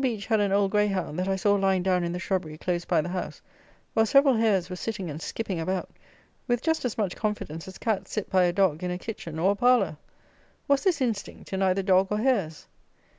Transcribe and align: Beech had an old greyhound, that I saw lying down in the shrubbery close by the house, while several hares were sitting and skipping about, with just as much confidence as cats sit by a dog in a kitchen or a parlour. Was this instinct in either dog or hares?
Beech 0.00 0.24
had 0.24 0.40
an 0.40 0.50
old 0.50 0.70
greyhound, 0.70 1.18
that 1.18 1.28
I 1.28 1.36
saw 1.36 1.56
lying 1.56 1.82
down 1.82 2.04
in 2.04 2.12
the 2.12 2.18
shrubbery 2.18 2.56
close 2.56 2.86
by 2.86 3.02
the 3.02 3.10
house, 3.10 3.42
while 3.92 4.06
several 4.06 4.32
hares 4.34 4.70
were 4.70 4.76
sitting 4.76 5.10
and 5.10 5.20
skipping 5.20 5.60
about, 5.60 5.90
with 6.48 6.62
just 6.62 6.86
as 6.86 6.96
much 6.96 7.14
confidence 7.14 7.68
as 7.68 7.76
cats 7.76 8.10
sit 8.10 8.30
by 8.30 8.44
a 8.44 8.52
dog 8.54 8.82
in 8.82 8.90
a 8.90 8.96
kitchen 8.96 9.38
or 9.38 9.50
a 9.52 9.56
parlour. 9.56 9.98
Was 10.68 10.84
this 10.84 11.02
instinct 11.02 11.52
in 11.52 11.60
either 11.60 11.82
dog 11.82 12.08
or 12.10 12.16
hares? 12.16 12.66